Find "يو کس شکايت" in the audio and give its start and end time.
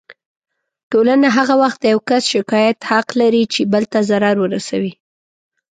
1.93-2.77